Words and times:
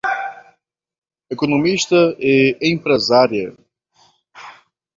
Economista 1.29 2.15
e 2.19 2.57
empresária 2.59 3.55